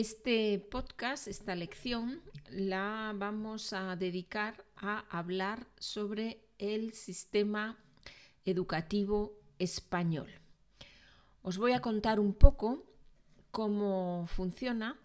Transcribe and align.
Este 0.00 0.60
podcast, 0.60 1.26
esta 1.26 1.56
lección, 1.56 2.22
la 2.52 3.12
vamos 3.16 3.72
a 3.72 3.96
dedicar 3.96 4.64
a 4.76 5.00
hablar 5.10 5.66
sobre 5.80 6.40
el 6.58 6.92
sistema 6.92 7.76
educativo 8.44 9.32
español. 9.58 10.30
Os 11.42 11.58
voy 11.58 11.72
a 11.72 11.80
contar 11.80 12.20
un 12.20 12.32
poco 12.32 12.86
cómo 13.50 14.28
funciona 14.28 14.96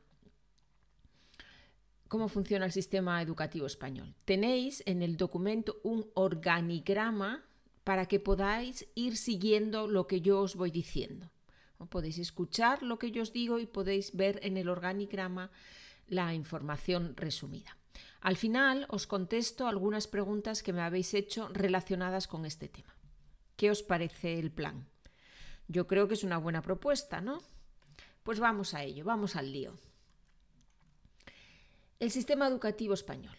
cómo 2.08 2.28
funciona 2.28 2.66
el 2.66 2.72
sistema 2.72 3.20
educativo 3.20 3.66
español. 3.66 4.14
Tenéis 4.26 4.84
en 4.86 5.02
el 5.02 5.18
documento 5.18 5.80
un 5.82 6.06
organigrama 6.14 7.44
para 7.84 8.06
que 8.06 8.20
podáis 8.20 8.86
ir 8.94 9.18
siguiendo 9.18 9.88
lo 9.88 10.06
que 10.06 10.22
yo 10.22 10.42
os 10.42 10.56
voy 10.56 10.70
diciendo. 10.70 11.33
Podéis 11.88 12.20
escuchar 12.20 12.84
lo 12.84 13.00
que 13.00 13.12
yo 13.12 13.22
os 13.22 13.34
digo 13.34 13.60
y 13.60 13.66
podéis 13.66 14.16
ver 14.16 14.40
en 14.44 14.58
el 14.58 14.70
organigrama 14.70 15.52
la 16.08 16.34
información 16.34 17.16
resumida. 17.16 17.78
Al 18.22 18.38
final 18.38 18.86
os 18.90 19.08
contesto 19.08 19.68
algunas 19.68 20.08
preguntas 20.08 20.64
que 20.64 20.74
me 20.74 20.82
habéis 20.82 21.14
hecho 21.14 21.50
relacionadas 21.50 22.28
con 22.28 22.46
este 22.46 22.70
tema. 22.70 22.96
¿Qué 23.56 23.70
os 23.70 23.84
parece 23.84 24.40
el 24.40 24.52
plan? 24.52 24.88
Yo 25.68 25.88
creo 25.88 26.08
que 26.08 26.14
es 26.14 26.24
una 26.24 26.38
buena 26.38 26.62
propuesta, 26.62 27.22
¿no? 27.22 27.42
Pues 28.24 28.40
vamos 28.40 28.74
a 28.74 28.84
ello, 28.84 29.04
vamos 29.04 29.36
al 29.36 29.52
lío. 29.52 29.74
El 32.00 32.12
sistema 32.12 32.48
educativo 32.48 32.94
español. 32.94 33.36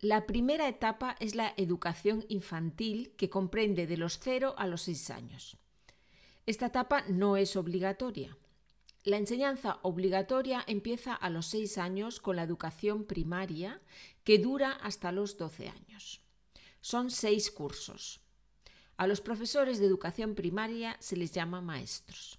La 0.00 0.26
primera 0.26 0.68
etapa 0.68 1.16
es 1.20 1.34
la 1.34 1.52
educación 1.56 2.24
infantil 2.28 3.14
que 3.16 3.28
comprende 3.28 3.86
de 3.86 3.98
los 3.98 4.18
0 4.18 4.54
a 4.56 4.66
los 4.66 4.82
6 4.82 5.10
años. 5.10 5.58
Esta 6.46 6.66
etapa 6.66 7.04
no 7.08 7.36
es 7.36 7.56
obligatoria. 7.56 8.36
La 9.04 9.16
enseñanza 9.16 9.78
obligatoria 9.82 10.62
empieza 10.66 11.14
a 11.14 11.30
los 11.30 11.46
6 11.46 11.78
años 11.78 12.20
con 12.20 12.36
la 12.36 12.42
educación 12.42 13.04
primaria 13.04 13.80
que 14.24 14.38
dura 14.38 14.72
hasta 14.72 15.12
los 15.12 15.38
12 15.38 15.68
años. 15.68 16.20
Son 16.80 17.10
seis 17.10 17.50
cursos. 17.50 18.20
A 18.96 19.06
los 19.06 19.20
profesores 19.20 19.78
de 19.78 19.86
educación 19.86 20.34
primaria 20.34 20.96
se 21.00 21.16
les 21.16 21.32
llama 21.32 21.60
maestros. 21.60 22.38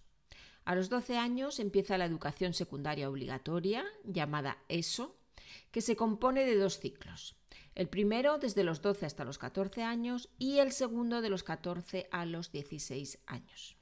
A 0.65 0.75
los 0.75 0.89
12 0.89 1.17
años 1.17 1.59
empieza 1.59 1.97
la 1.97 2.05
educación 2.05 2.53
secundaria 2.53 3.09
obligatoria, 3.09 3.85
llamada 4.03 4.57
ESO, 4.67 5.15
que 5.71 5.81
se 5.81 5.95
compone 5.95 6.45
de 6.45 6.55
dos 6.55 6.79
ciclos. 6.79 7.35
El 7.73 7.87
primero 7.87 8.37
desde 8.37 8.63
los 8.63 8.81
12 8.81 9.05
hasta 9.05 9.25
los 9.25 9.37
14 9.37 9.83
años 9.83 10.29
y 10.37 10.59
el 10.59 10.71
segundo 10.71 11.21
de 11.21 11.29
los 11.29 11.43
14 11.43 12.07
a 12.11 12.25
los 12.25 12.51
16 12.51 13.19
años. 13.25 13.80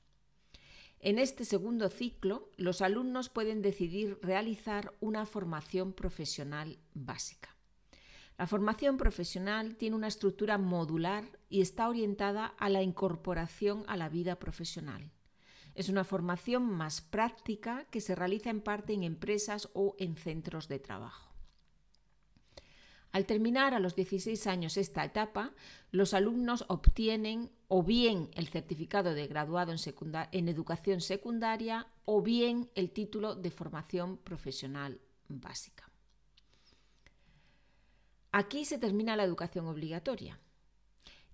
En 1.02 1.17
este 1.17 1.45
segundo 1.45 1.89
ciclo, 1.89 2.50
los 2.58 2.81
alumnos 2.81 3.30
pueden 3.30 3.61
decidir 3.61 4.19
realizar 4.22 4.94
una 5.00 5.25
formación 5.25 5.94
profesional 5.94 6.78
básica. 6.94 7.55
La 8.38 8.47
formación 8.47 8.97
profesional 8.97 9.75
tiene 9.77 9.95
una 9.95 10.08
estructura 10.08 10.58
modular 10.58 11.39
y 11.50 11.61
está 11.61 11.88
orientada 11.88 12.45
a 12.45 12.70
la 12.70 12.81
incorporación 12.81 13.86
a 13.88 13.95
la 13.95 14.09
vida 14.09 14.39
profesional. 14.39 15.11
Es 15.73 15.88
una 15.88 16.03
formación 16.03 16.64
más 16.64 17.00
práctica 17.00 17.86
que 17.92 18.02
se 18.02 18.16
realiza 18.16 18.50
en 18.50 18.59
parte 18.59 18.92
en 18.92 19.03
empresas 19.03 19.70
o 19.73 19.95
en 20.00 20.17
centros 20.17 20.67
de 20.67 20.80
trabajo. 20.80 21.28
Al 23.11 23.25
terminar 23.25 23.73
a 23.73 23.79
los 23.79 23.95
16 23.95 24.45
años 24.45 24.77
esta 24.77 25.03
etapa, 25.03 25.53
los 25.91 26.13
alumnos 26.13 26.65
obtienen 26.67 27.52
o 27.67 27.81
bien 27.81 28.29
el 28.35 28.47
certificado 28.47 29.15
de 29.15 29.27
graduado 29.27 29.73
en, 30.31 30.47
educación 30.47 31.02
secundaria 31.02 31.87
o 32.05 32.21
bien 32.21 32.69
el 32.75 32.91
título 32.91 33.35
de 33.35 33.49
formación 33.49 34.17
profesional 34.17 35.02
básica. 35.27 35.89
Aquí 38.31 38.63
se 38.65 38.77
termina 38.77 39.15
la 39.15 39.23
educación 39.23 39.65
obligatoria. 39.65 40.39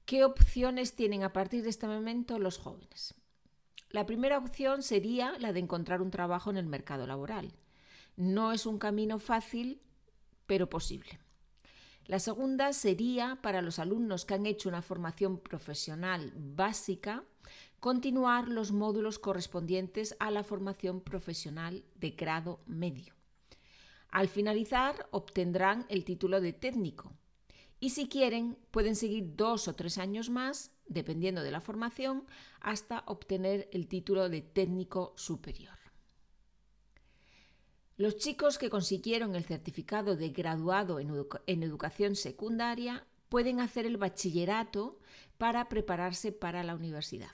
¿Qué 0.06 0.24
opciones 0.24 0.96
tienen 0.96 1.24
a 1.24 1.34
partir 1.34 1.64
de 1.64 1.70
este 1.70 1.88
momento 1.88 2.40
los 2.40 2.58
jóvenes? 2.58 3.16
La 3.90 4.06
primera 4.06 4.38
opción 4.38 4.82
sería 4.82 5.38
la 5.40 5.52
de 5.52 5.60
encontrar 5.60 6.02
un 6.02 6.12
trabajo 6.12 6.50
en 6.52 6.58
el 6.58 6.68
mercado 6.68 7.06
laboral. 7.06 7.54
No 8.16 8.54
es 8.54 8.66
un 8.66 8.78
camino 8.78 9.20
fácil, 9.20 9.82
pero 10.46 10.70
posible. 10.70 11.20
La 12.08 12.20
segunda 12.20 12.72
sería 12.74 13.40
para 13.42 13.64
los 13.64 13.80
alumnos 13.80 14.26
que 14.26 14.36
han 14.36 14.46
hecho 14.46 14.70
una 14.70 14.84
formación 14.84 15.40
profesional 15.40 16.32
básica, 16.36 17.24
continuar 17.80 18.48
los 18.48 18.72
módulos 18.72 19.18
correspondientes 19.18 20.16
a 20.20 20.30
la 20.30 20.44
formación 20.44 21.02
profesional 21.02 21.84
de 21.96 22.12
grado 22.12 22.60
medio. 22.68 23.16
Al 24.10 24.28
finalizar 24.28 25.08
obtendrán 25.10 25.88
el 25.90 26.06
título 26.06 26.42
de 26.42 26.54
técnico 26.54 27.12
y 27.80 27.90
si 27.90 28.08
quieren 28.08 28.56
pueden 28.70 28.96
seguir 28.96 29.36
dos 29.36 29.68
o 29.68 29.74
tres 29.74 29.98
años 29.98 30.30
más, 30.30 30.72
dependiendo 30.88 31.42
de 31.42 31.52
la 31.52 31.60
formación, 31.60 32.26
hasta 32.62 33.04
obtener 33.08 33.68
el 33.74 33.88
título 33.88 34.30
de 34.30 34.42
técnico 34.42 35.14
superior. 35.18 35.85
Los 37.98 38.18
chicos 38.18 38.58
que 38.58 38.70
consiguieron 38.70 39.36
el 39.36 39.46
certificado 39.46 40.18
de 40.18 40.30
graduado 40.30 41.00
en, 41.00 41.64
educación 41.64 42.18
secundaria 42.18 43.08
pueden 43.30 43.62
hacer 43.62 43.86
el 43.86 43.96
bachillerato 43.96 45.00
para 45.38 45.70
prepararse 45.70 46.34
para 46.34 46.64
la 46.64 46.76
universidad. 46.76 47.32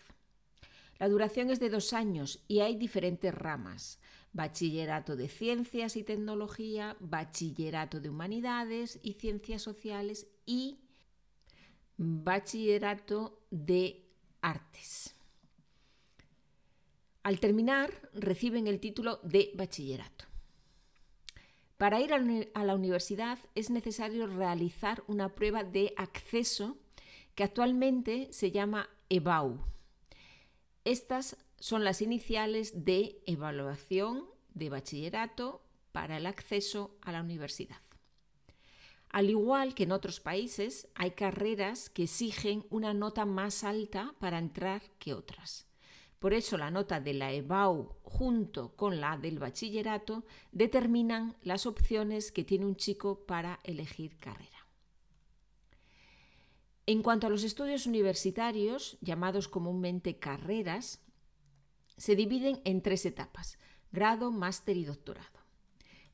La 1.00 1.10
duración 1.10 1.50
es 1.50 1.60
de 1.60 1.72
dos 1.72 1.94
años 1.94 2.44
y 2.48 2.60
hay 2.60 2.76
diferentes 2.76 3.34
ramas. 3.34 4.00
Bachillerato 4.34 5.16
de 5.16 5.30
Ciencias 5.30 5.98
y 5.98 6.04
Tecnología, 6.04 6.96
Bachillerato 7.00 8.00
de 8.00 8.10
Humanidades 8.10 9.00
y 9.02 9.14
Ciencias 9.14 9.64
Sociales 9.64 10.28
y 10.46 10.80
Bachillerato 11.98 13.42
de 13.50 14.06
Artes. 14.42 15.16
Al 17.24 17.40
terminar, 17.40 18.10
reciben 18.14 18.68
el 18.68 18.80
título 18.80 19.20
de 19.24 19.52
bachillerato. 19.56 20.31
Para 21.82 22.00
ir 22.00 22.14
a 22.14 22.64
la 22.64 22.76
universidad 22.76 23.40
es 23.56 23.72
necesario 23.72 24.28
realizar 24.28 25.04
una 25.08 25.34
prueba 25.34 25.64
de 25.64 25.96
acceso 25.98 26.78
que 27.34 27.44
actualmente 27.44 28.28
se 28.32 28.52
llama 28.52 28.88
EBAU. 29.10 29.58
Estas 30.86 31.38
son 31.58 31.84
las 31.84 32.04
iniciales 32.04 32.86
de 32.86 33.24
evaluación 33.26 34.26
de 34.54 34.70
bachillerato 34.70 35.64
para 35.92 36.18
el 36.18 36.28
acceso 36.28 37.00
a 37.02 37.12
la 37.12 37.22
universidad. 37.22 37.82
Al 39.10 39.32
igual 39.32 39.74
que 39.74 39.86
en 39.86 39.92
otros 39.92 40.20
países, 40.20 40.88
hay 40.94 41.10
carreras 41.10 41.90
que 41.90 42.04
exigen 42.04 42.64
una 42.70 42.94
nota 42.94 43.26
más 43.26 43.64
alta 43.64 44.14
para 44.20 44.38
entrar 44.38 44.84
que 45.00 45.16
otras. 45.16 45.71
Por 46.22 46.36
eso 46.36 46.56
la 46.56 46.70
nota 46.70 47.00
de 47.00 47.16
la 47.16 47.32
EBAU 47.32 47.96
junto 48.04 48.76
con 48.76 49.02
la 49.02 49.18
del 49.18 49.40
bachillerato 49.40 50.24
determinan 50.52 51.36
las 51.42 51.66
opciones 51.66 52.32
que 52.32 52.44
tiene 52.44 52.68
un 52.68 52.76
chico 52.76 53.26
para 53.26 53.60
elegir 53.64 54.20
carrera. 54.20 54.68
En 56.86 57.02
cuanto 57.02 57.26
a 57.26 57.32
los 57.32 57.44
estudios 57.44 57.88
universitarios, 57.88 59.00
llamados 59.02 59.48
comúnmente 59.48 60.20
carreras, 60.20 61.02
se 61.98 62.16
dividen 62.16 62.62
en 62.66 62.84
tres 62.84 63.08
etapas, 63.08 63.58
grado, 63.92 64.32
máster 64.32 64.78
y 64.78 64.86
doctorado. 64.86 65.40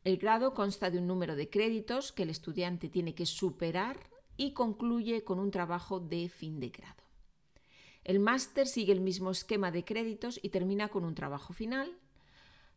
El 0.06 0.16
grado 0.20 0.54
consta 0.54 0.90
de 0.90 1.00
un 1.00 1.08
número 1.08 1.36
de 1.36 1.50
créditos 1.50 2.14
que 2.14 2.24
el 2.24 2.30
estudiante 2.30 2.88
tiene 2.88 3.14
que 3.14 3.26
superar 3.26 4.10
y 4.38 4.54
concluye 4.54 5.26
con 5.26 5.38
un 5.38 5.52
trabajo 5.52 6.00
de 6.00 6.30
fin 6.30 6.62
de 6.62 6.70
grado. 6.70 7.07
El 8.08 8.22
máster 8.22 8.68
sigue 8.68 8.94
el 8.94 9.02
mismo 9.02 9.32
esquema 9.32 9.70
de 9.70 9.84
créditos 9.84 10.40
y 10.42 10.48
termina 10.48 10.88
con 10.88 11.04
un 11.04 11.14
trabajo 11.14 11.52
final. 11.52 12.00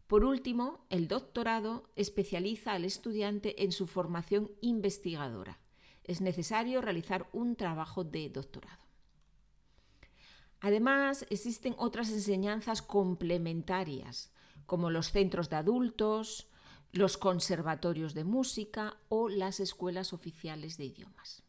Por 0.08 0.24
último, 0.24 0.84
el 0.90 1.06
doctorado 1.06 1.88
especializa 1.94 2.72
al 2.72 2.84
estudiante 2.84 3.62
en 3.62 3.70
su 3.70 3.86
formación 3.86 4.50
investigadora. 4.60 5.60
Es 6.02 6.20
necesario 6.20 6.80
realizar 6.80 7.28
un 7.32 7.54
trabajo 7.54 8.02
de 8.02 8.28
doctorado. 8.28 8.82
Además, 10.58 11.24
existen 11.30 11.76
otras 11.78 12.10
enseñanzas 12.10 12.82
complementarias, 12.82 14.32
como 14.66 14.90
los 14.90 15.12
centros 15.12 15.48
de 15.48 15.54
adultos, 15.54 16.48
los 16.90 17.16
conservatorios 17.16 18.14
de 18.14 18.24
música 18.24 18.96
o 19.08 19.28
las 19.28 19.60
escuelas 19.60 20.12
oficiales 20.12 20.76
de 20.76 20.86
idiomas. 20.86 21.44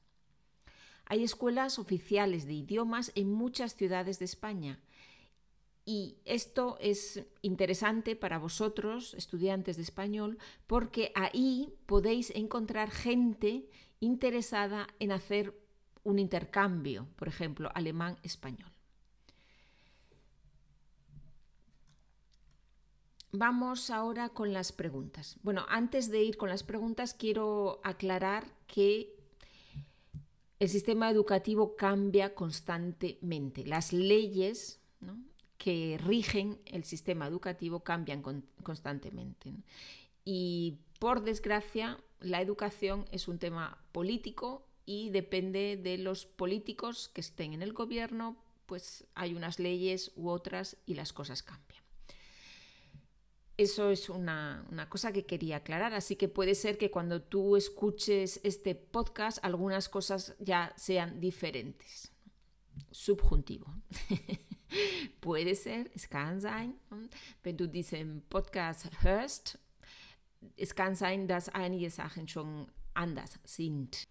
Hay 1.12 1.26
escuelas 1.26 1.78
oficiales 1.78 2.46
de 2.46 2.54
idiomas 2.54 3.12
en 3.16 3.34
muchas 3.34 3.76
ciudades 3.76 4.18
de 4.20 4.24
España. 4.24 4.80
Y 5.84 6.16
esto 6.24 6.78
es 6.80 7.26
interesante 7.42 8.16
para 8.16 8.38
vosotros, 8.38 9.14
estudiantes 9.16 9.76
de 9.76 9.84
español, 9.84 10.38
porque 10.68 11.12
ahí 11.14 11.74
podéis 11.86 12.30
encontrar 12.30 12.92
gente 12.92 13.68
interesada 14.00 14.88
en 15.00 15.12
hacer 15.12 15.54
un 16.06 16.18
intercambio, 16.18 17.10
por 17.18 17.28
ejemplo, 17.28 17.70
alemán-español. 17.74 18.72
Vamos 23.34 23.90
ahora 23.90 24.30
con 24.30 24.54
las 24.54 24.72
preguntas. 24.72 25.36
Bueno, 25.44 25.66
antes 25.68 26.10
de 26.10 26.24
ir 26.24 26.38
con 26.38 26.48
las 26.48 26.64
preguntas, 26.64 27.14
quiero 27.14 27.82
aclarar 27.84 28.46
que 28.66 29.21
el 30.62 30.70
sistema 30.70 31.10
educativo 31.10 31.76
cambia 31.76 32.36
constantemente. 32.36 33.66
Las 33.66 33.94
leyes 33.94 34.80
que 35.58 36.00
rigen 36.00 36.62
el 36.66 36.84
sistema 36.84 37.26
educativo 37.26 37.80
cambian 37.80 38.22
constantemente. 38.62 39.56
Y 40.24 40.78
por 41.00 41.24
desgracia, 41.24 41.98
la 42.20 42.42
educación 42.42 43.06
es 43.12 43.28
un 43.28 43.40
tema 43.40 43.84
político 43.92 44.68
y 44.86 45.10
depende 45.10 45.80
de 45.82 45.98
los 45.98 46.28
políticos 46.28 47.10
que 47.10 47.22
estén 47.22 47.54
en 47.54 47.64
el 47.64 47.74
gobierno, 47.74 48.38
pues 48.68 49.08
hay 49.16 49.34
unas 49.34 49.58
leyes 49.58 50.12
u 50.16 50.30
otras 50.30 50.78
y 50.86 50.94
las 50.94 51.12
cosas 51.12 51.42
cambian. 51.42 51.84
Eso 53.62 53.92
es 53.92 54.10
una, 54.10 54.66
cosa 54.90 55.12
que 55.12 55.28
quería 55.28 55.58
aclarar, 55.58 55.94
así 55.94 56.16
que 56.16 56.28
puede 56.28 56.56
ser 56.56 56.80
que 56.80 56.90
cuando 56.90 57.22
tú 57.22 57.56
escuches 57.56 58.40
este 58.44 58.74
podcast 58.74 59.38
algunas 59.46 59.88
cosas 59.88 60.36
ya 60.40 60.74
sean 60.78 61.20
diferentes. 61.20 62.12
Subjuntivo. 62.90 63.68
puede 65.20 65.54
ser, 65.54 65.92
es 65.94 66.08
kann 66.08 66.42
sein, 66.42 66.74
wenn 67.44 67.56
du 67.56 67.68
diesen 67.68 68.24
Podcast 68.30 68.90
hörst, 69.04 69.60
es 70.58 70.74
kann 70.74 70.96
sein, 70.96 71.28
dass 71.28 71.48
einige 71.50 71.92
Sachen 71.92 72.28
schon 72.28 72.66
anders 72.96 73.38
sind. 73.44 74.08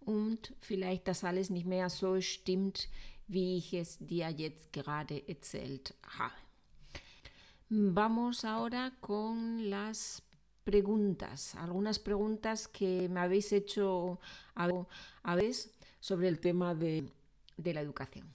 Und 0.00 0.54
vielleicht 0.58 1.06
das 1.06 1.22
alles 1.22 1.50
nicht 1.50 1.66
mehr 1.66 1.90
so 1.90 2.18
stimmt, 2.22 2.88
wie 3.26 3.58
ich 3.58 3.74
es 3.74 3.98
dir 3.98 4.30
jetzt 4.30 4.72
gerade 4.72 5.28
erzählt 5.28 5.94
habe. 6.18 6.45
Vamos 7.68 8.44
ahora 8.44 8.94
con 9.00 9.70
las 9.70 10.22
preguntas, 10.62 11.56
algunas 11.56 11.98
preguntas 11.98 12.68
que 12.68 13.08
me 13.08 13.18
habéis 13.18 13.52
hecho 13.52 14.20
a 14.54 15.34
veces 15.34 15.74
sobre 15.98 16.28
el 16.28 16.38
tema 16.38 16.76
de, 16.76 17.10
la 17.56 17.80
educación. 17.80 18.32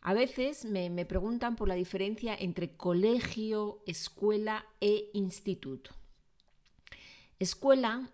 A 0.00 0.14
veces 0.14 0.64
me, 0.64 0.90
me, 0.90 1.06
preguntan 1.06 1.54
por 1.54 1.68
la 1.68 1.76
diferencia 1.76 2.34
entre 2.34 2.76
colegio, 2.76 3.84
escuela 3.86 4.66
e 4.80 5.10
instituto. 5.12 5.92
Escuela 7.38 8.10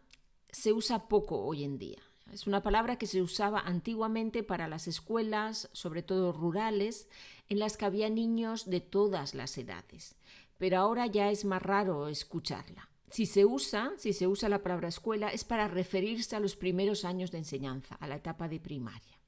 se 0.50 0.74
usa 0.74 1.08
poco 1.08 1.46
hoy 1.46 1.64
en 1.64 1.78
día. 1.78 2.02
Es 2.30 2.46
una 2.46 2.62
palabra 2.62 2.96
que 2.96 3.06
se 3.06 3.22
usaba 3.22 3.60
antiguamente 3.60 4.42
para 4.42 4.68
las 4.68 4.86
escuelas, 4.86 5.70
sobre 5.72 6.02
todo 6.02 6.32
rurales, 6.32 7.08
en 7.48 7.58
las 7.58 7.76
que 7.76 7.84
había 7.84 8.10
niños 8.10 8.68
de 8.68 8.80
todas 8.80 9.34
las 9.34 9.56
edades 9.58 10.16
pero 10.58 10.78
ahora 10.78 11.06
ya 11.06 11.30
es 11.30 11.44
más 11.44 11.62
raro 11.62 12.08
escucharla. 12.08 12.88
Si 13.10 13.24
se 13.24 13.46
usa, 13.46 13.92
si 13.96 14.12
se 14.12 14.26
usa 14.26 14.50
la 14.50 14.62
palabra 14.62 14.88
escuela, 14.88 15.28
es 15.30 15.44
para 15.44 15.68
referirse 15.68 16.36
a 16.36 16.40
los 16.40 16.56
primeros 16.56 17.04
años 17.04 17.30
de 17.30 17.38
enseñanza, 17.38 17.94
a 17.94 18.06
la 18.06 18.16
etapa 18.16 18.48
de 18.48 18.60
primaria. 18.60 19.18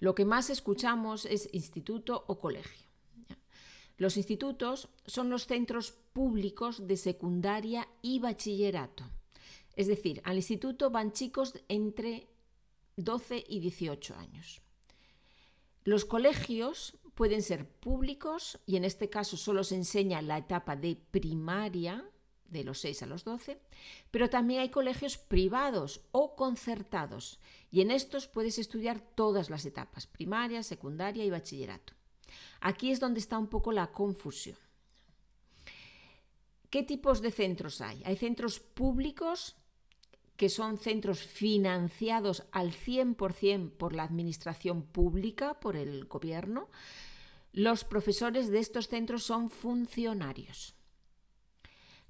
Lo 0.00 0.14
que 0.14 0.24
más 0.24 0.50
escuchamos 0.50 1.24
es 1.24 1.48
instituto 1.52 2.24
o 2.26 2.38
colegio. 2.38 2.86
Los 3.96 4.16
institutos 4.16 4.90
son 5.06 5.30
los 5.30 5.46
centros 5.46 5.92
públicos 6.12 6.86
de 6.86 6.96
secundaria 6.96 7.88
y 8.02 8.20
bachillerato. 8.20 9.04
Es 9.74 9.86
decir, 9.86 10.20
al 10.24 10.36
instituto 10.36 10.90
van 10.90 11.12
chicos 11.12 11.58
entre 11.68 12.28
12 12.96 13.44
y 13.48 13.60
18 13.60 14.14
años. 14.14 14.60
Los 15.88 16.04
colegios 16.04 16.98
pueden 17.14 17.40
ser 17.40 17.66
públicos 17.66 18.58
y 18.66 18.76
en 18.76 18.84
este 18.84 19.08
caso 19.08 19.38
solo 19.38 19.64
se 19.64 19.74
enseña 19.74 20.20
la 20.20 20.36
etapa 20.36 20.76
de 20.76 20.96
primaria, 20.96 22.04
de 22.44 22.62
los 22.62 22.80
6 22.80 23.04
a 23.04 23.06
los 23.06 23.24
12, 23.24 23.58
pero 24.10 24.28
también 24.28 24.60
hay 24.60 24.68
colegios 24.68 25.16
privados 25.16 26.02
o 26.12 26.36
concertados 26.36 27.40
y 27.70 27.80
en 27.80 27.90
estos 27.90 28.28
puedes 28.28 28.58
estudiar 28.58 29.00
todas 29.00 29.48
las 29.48 29.64
etapas, 29.64 30.06
primaria, 30.06 30.62
secundaria 30.62 31.24
y 31.24 31.30
bachillerato. 31.30 31.94
Aquí 32.60 32.90
es 32.90 33.00
donde 33.00 33.20
está 33.20 33.38
un 33.38 33.48
poco 33.48 33.72
la 33.72 33.90
confusión. 33.90 34.58
¿Qué 36.68 36.82
tipos 36.82 37.22
de 37.22 37.30
centros 37.30 37.80
hay? 37.80 38.02
Hay 38.04 38.18
centros 38.18 38.60
públicos 38.60 39.56
que 40.38 40.48
son 40.48 40.78
centros 40.78 41.18
financiados 41.18 42.44
al 42.52 42.70
100% 42.70 43.72
por 43.72 43.92
la 43.92 44.04
administración 44.04 44.82
pública, 44.82 45.58
por 45.58 45.74
el 45.74 46.04
gobierno, 46.04 46.68
los 47.52 47.82
profesores 47.82 48.48
de 48.48 48.60
estos 48.60 48.86
centros 48.86 49.24
son 49.24 49.50
funcionarios. 49.50 50.76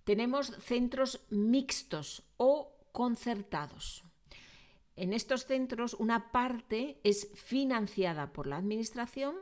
Tenemos 0.04 0.52
centros 0.62 1.24
mixtos 1.30 2.22
o 2.36 2.76
concertados. 2.92 4.04
En 4.94 5.14
estos 5.14 5.46
centros 5.46 5.94
una 5.94 6.30
parte 6.30 7.00
es 7.04 7.30
financiada 7.34 8.34
por 8.34 8.46
la 8.46 8.58
administración, 8.58 9.36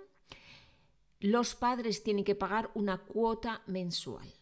los 1.19 1.57
padres 1.57 2.05
tienen 2.05 2.25
que 2.25 2.37
pagar 2.37 2.71
una 2.75 2.99
cuota 2.99 3.63
mensual. 3.67 4.33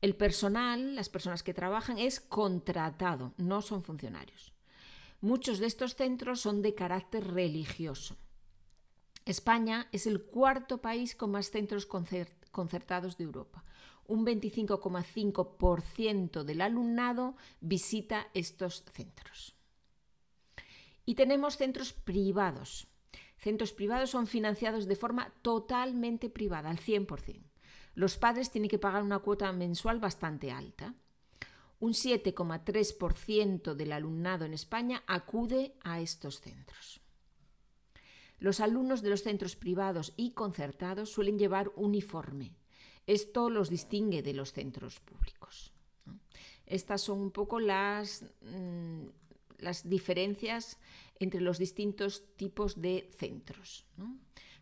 El 0.00 0.14
personal, 0.14 0.94
las 0.94 1.08
personas 1.08 1.42
que 1.42 1.54
trabajan, 1.54 1.98
es 1.98 2.20
contratado, 2.20 3.34
no 3.36 3.62
son 3.62 3.82
funcionarios. 3.82 4.52
Muchos 5.20 5.58
de 5.58 5.66
estos 5.66 5.96
centros 5.96 6.40
son 6.40 6.62
de 6.62 6.76
carácter 6.76 7.26
religioso. 7.26 8.16
España 9.24 9.88
es 9.90 10.06
el 10.06 10.22
cuarto 10.22 10.80
país 10.80 11.16
con 11.16 11.32
más 11.32 11.50
centros 11.50 11.84
concertados 11.86 13.18
de 13.18 13.24
Europa. 13.24 13.64
Un 14.06 14.24
25,5% 14.24 16.44
del 16.44 16.60
alumnado 16.60 17.34
visita 17.60 18.28
estos 18.34 18.84
centros. 18.92 19.56
Y 21.04 21.16
tenemos 21.16 21.56
centros 21.56 21.92
privados. 21.92 22.86
Centros 23.38 23.72
privados 23.72 24.10
son 24.10 24.28
financiados 24.28 24.86
de 24.86 24.94
forma 24.94 25.32
totalmente 25.42 26.30
privada, 26.30 26.70
al 26.70 26.78
100% 26.78 27.47
los 27.98 28.16
padres 28.16 28.52
tienen 28.52 28.70
que 28.70 28.78
pagar 28.78 29.02
una 29.02 29.18
cuota 29.18 29.50
mensual 29.50 29.98
bastante 29.98 30.52
alta. 30.52 30.94
Un 31.80 31.94
7,3% 31.94 33.74
del 33.74 33.90
alumnado 33.90 34.44
en 34.44 34.54
España 34.54 35.02
acude 35.08 35.74
a 35.82 35.98
estos 35.98 36.40
centros. 36.40 37.00
Los 38.38 38.60
alumnos 38.60 39.02
de 39.02 39.10
los 39.10 39.24
centros 39.24 39.56
privados 39.56 40.14
y 40.16 40.30
concertados 40.30 41.10
suelen 41.10 41.40
llevar 41.40 41.72
uniforme. 41.74 42.54
Esto 43.08 43.50
los 43.50 43.68
distingue 43.68 44.22
de 44.22 44.32
los 44.32 44.52
centros 44.52 45.00
públicos. 45.00 45.72
Estas 46.66 47.00
son 47.00 47.18
un 47.18 47.32
poco 47.32 47.58
las, 47.58 48.24
mm, 48.42 49.06
las 49.58 49.88
diferencias 49.88 50.78
entre 51.18 51.40
los 51.40 51.58
distintos 51.58 52.22
tipos 52.36 52.80
de 52.80 53.10
centros. 53.16 53.84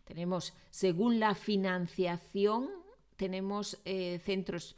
Tenemos, 0.05 0.55
según 0.71 1.19
la 1.19 1.35
financiación 1.35 2.86
tenemos 3.17 3.79
eh, 3.85 4.19
centros 4.23 4.75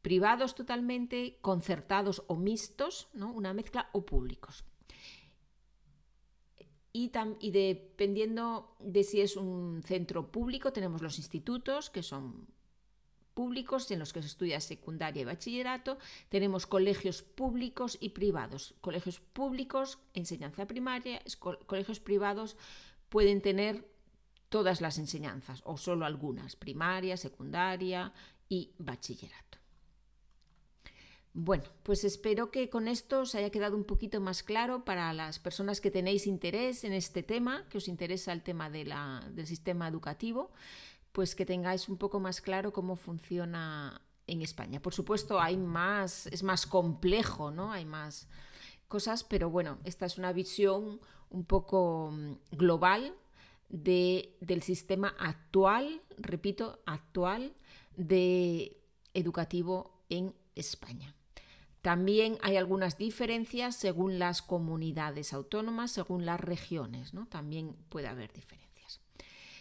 privados 0.00 0.54
totalmente, 0.54 1.38
concertados 1.40 2.22
o 2.26 2.36
mixtos, 2.36 3.08
¿no? 3.12 3.32
una 3.32 3.52
mezcla 3.52 3.90
o 3.92 4.04
públicos. 4.04 4.64
Y, 6.92 7.10
y, 7.40 7.50
dependiendo 7.50 8.76
de 8.78 9.02
si 9.02 9.20
es 9.20 9.36
un 9.36 9.82
centro 9.82 10.30
público, 10.30 10.72
tenemos 10.72 11.02
los 11.02 11.18
institutos, 11.18 11.90
que 11.90 12.04
son 12.04 12.46
públicos 13.34 13.90
en 13.90 13.98
los 13.98 14.12
que 14.12 14.22
se 14.22 14.28
estudia 14.28 14.60
secundaria 14.60 15.22
y 15.22 15.24
bachillerato. 15.24 15.98
Tenemos 16.28 16.66
colegios 16.66 17.22
públicos 17.22 17.98
y 18.00 18.10
privados. 18.10 18.74
Colegios 18.80 19.20
públicos, 19.20 19.98
enseñanza 20.14 20.66
primaria, 20.66 21.20
colegios 21.66 21.98
privados 21.98 22.56
pueden 23.08 23.42
tener 23.42 23.84
todas 24.54 24.80
las 24.80 24.98
enseñanzas 24.98 25.62
o 25.64 25.76
solo 25.76 26.06
algunas, 26.06 26.54
primaria, 26.54 27.16
secundaria 27.16 28.12
y 28.48 28.70
bachillerato. 28.78 29.58
Bueno, 31.32 31.64
pues 31.82 32.04
espero 32.04 32.52
que 32.52 32.70
con 32.70 32.86
esto 32.86 33.22
os 33.22 33.34
haya 33.34 33.50
quedado 33.50 33.76
un 33.76 33.82
poquito 33.82 34.20
más 34.20 34.44
claro 34.44 34.84
para 34.84 35.12
las 35.12 35.40
personas 35.40 35.80
que 35.80 35.90
tenéis 35.90 36.28
interés 36.28 36.84
en 36.84 36.92
este 36.92 37.24
tema, 37.24 37.66
que 37.68 37.78
os 37.78 37.88
interesa 37.88 38.32
el 38.32 38.44
tema 38.44 38.70
del 38.70 38.94
sistema 39.44 39.88
educativo, 39.88 40.52
pues 41.10 41.34
que 41.34 41.44
tengáis 41.44 41.88
un 41.88 41.96
poco 41.96 42.20
más 42.20 42.40
claro 42.40 42.72
cómo 42.72 42.94
funciona 42.94 44.02
en 44.28 44.40
España. 44.40 44.80
Por 44.80 44.94
supuesto, 44.94 45.40
hay 45.40 45.56
más, 45.56 46.28
es 46.28 46.44
más 46.44 46.64
complejo, 46.64 47.50
¿no? 47.50 47.72
Hay 47.72 47.86
más 47.86 48.28
cosas, 48.86 49.24
pero 49.24 49.50
bueno, 49.50 49.78
esta 49.82 50.06
es 50.06 50.16
una 50.16 50.32
visión 50.32 51.00
un 51.30 51.44
poco 51.44 52.12
mm, 52.12 52.34
del 53.68 54.62
sistema 54.62 55.14
actual, 55.18 56.00
repito, 56.16 56.80
actual 56.86 57.54
de 57.96 58.80
educativo 59.14 60.04
en 60.08 60.34
España. 60.54 61.14
También 61.82 62.38
hay 62.40 62.56
algunas 62.56 62.96
diferencias 62.96 63.76
según 63.76 64.18
las 64.18 64.40
comunidades 64.40 65.32
autónomas, 65.34 65.92
según 65.92 66.24
las 66.24 66.40
regiones, 66.40 67.12
¿no? 67.12 67.26
También 67.26 67.76
puede 67.90 68.08
haber 68.08 68.32
diferencias. 68.32 69.00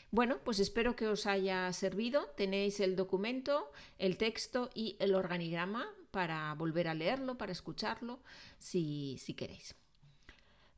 Bueno, 0.10 0.38
pues 0.44 0.60
espero 0.60 0.96
que 0.96 1.08
os 1.08 1.26
haya 1.26 1.74
servido. 1.74 2.28
Tenéis 2.38 2.80
el 2.80 2.96
documento, 2.96 3.72
el 3.98 4.18
texto 4.18 4.70
y 4.74 4.96
el 5.00 5.16
organigrama 5.16 5.86
para 6.12 6.54
volver 6.54 6.88
a 6.88 6.94
leerlo, 6.94 7.38
para 7.38 7.52
escucharlo, 7.52 8.20
si, 8.60 9.18
si 9.20 9.34
queréis. 9.34 9.76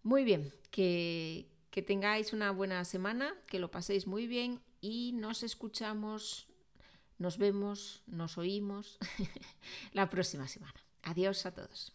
Muy 0.03 0.23
bien, 0.23 0.53
que, 0.71 1.49
que 1.75 1.81
tengáis 1.81 2.31
una 2.31 2.51
buena 2.51 2.85
semana, 2.85 3.35
que 3.47 3.59
lo 3.59 3.69
paséis 3.69 4.07
muy 4.07 4.27
bien 4.27 4.61
y 4.79 5.11
nos 5.11 5.43
escuchamos, 5.43 6.47
nos 7.17 7.37
vemos, 7.37 8.01
nos 8.07 8.37
oímos 8.37 8.97
la 9.91 10.09
próxima 10.09 10.47
semana. 10.47 10.79
Adiós 11.03 11.45
a 11.45 11.53
todos. 11.53 11.91